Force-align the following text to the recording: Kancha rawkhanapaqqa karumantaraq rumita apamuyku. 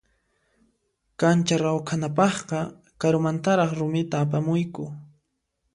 Kancha 1.19 1.55
rawkhanapaqqa 1.63 2.59
karumantaraq 2.99 3.69
rumita 3.79 4.15
apamuyku. 4.23 4.83